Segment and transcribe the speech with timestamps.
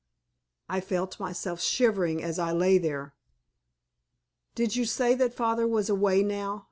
[0.67, 3.13] I felt myself shivering as I lay there.
[4.55, 6.59] "Did you say that father was away now?"